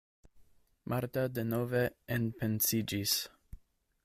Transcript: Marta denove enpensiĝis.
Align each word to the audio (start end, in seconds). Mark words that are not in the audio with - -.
Marta 0.93 1.25
denove 1.35 1.83
enpensiĝis. 2.17 3.17